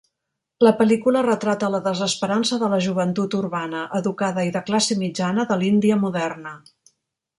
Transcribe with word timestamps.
La 0.67 0.69
pel·lícula 0.77 1.21
retrata 1.25 1.67
la 1.73 1.81
desesperança 1.87 2.59
de 2.63 2.69
la 2.73 2.79
joventut 2.85 3.35
urbana, 3.41 3.83
educada 4.01 4.47
i 4.49 4.55
de 4.57 4.65
classe 4.71 4.99
mitjana 5.03 5.47
de 5.53 5.59
l'Índia 5.65 5.99
moderna. 6.07 6.57